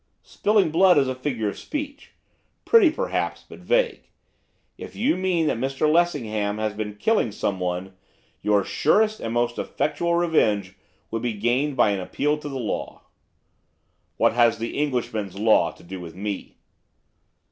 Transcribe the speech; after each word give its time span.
'"Spilling 0.23 0.71
blood" 0.71 0.97
is 0.97 1.07
a 1.07 1.13
figure 1.13 1.47
of 1.49 1.59
speech; 1.59 2.13
pretty, 2.65 2.89
perhaps, 2.89 3.45
but 3.47 3.59
vague. 3.59 4.09
If 4.75 4.95
you 4.95 5.15
mean 5.15 5.45
that 5.45 5.59
Mr 5.59 5.87
Lessingham 5.87 6.57
has 6.57 6.73
been 6.73 6.95
killing 6.95 7.31
someone, 7.31 7.93
your 8.41 8.63
surest 8.63 9.19
and 9.19 9.31
most 9.31 9.59
effectual 9.59 10.15
revenge 10.15 10.75
would 11.11 11.21
be 11.21 11.33
gained 11.33 11.77
by 11.77 11.91
an 11.91 11.99
appeal 11.99 12.39
to 12.39 12.49
the 12.49 12.57
law.' 12.57 13.03
'What 14.17 14.33
has 14.33 14.57
the 14.57 14.75
Englishman's 14.75 15.37
law 15.37 15.69
to 15.71 15.83
do 15.83 15.99
with 16.01 16.15
me? 16.15 16.55